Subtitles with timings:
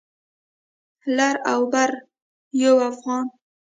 [1.15, 1.91] لر او بر
[2.61, 3.25] يو افغان.